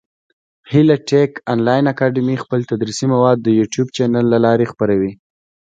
[0.71, 5.11] هیله ټېک انلاین اکاډمي خپل تدریسي مواد د يوټیوب چېنل له لاري خپره وي.